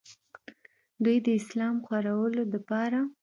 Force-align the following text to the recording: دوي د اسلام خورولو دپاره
دوي 1.03 1.17
د 1.25 1.27
اسلام 1.39 1.75
خورولو 1.85 2.41
دپاره 2.53 2.99